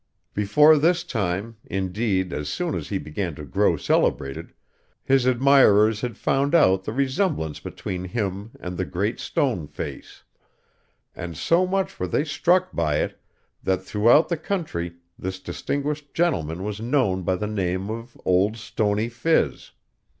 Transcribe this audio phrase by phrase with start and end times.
[0.33, 4.55] Before this time indeed, as soon as he began to grow celebrated
[5.03, 10.23] his admirers had found out the resemblance between him and the Great Stone Face;
[11.15, 13.21] and so much were they struck by it,
[13.61, 19.07] that throughout the country this distinguished gentleman was known by the name of Old Stony
[19.07, 19.69] Phiz.